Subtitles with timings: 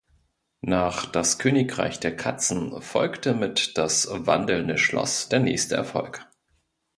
[0.65, 6.25] Nach "Das Königreich der Katzen" folgte mit "Das wandelnde Schloss" der nächste Erfolg.